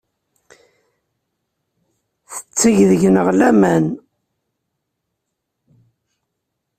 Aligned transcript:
Tetteg 2.33 2.77
deg-neɣ 2.89 3.27
laman. 3.39 3.85